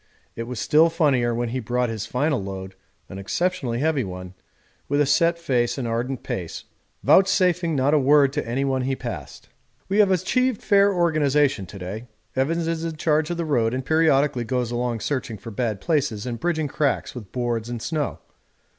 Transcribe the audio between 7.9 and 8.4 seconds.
a word